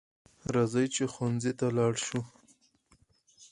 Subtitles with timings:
[0.53, 2.21] راځه چې ښوونځي ته لاړ شو